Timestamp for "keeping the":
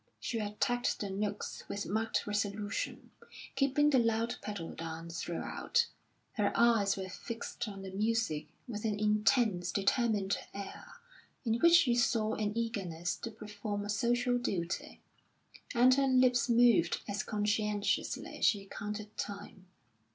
3.55-3.99